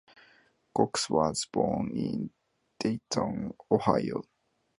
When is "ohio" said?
3.69-4.23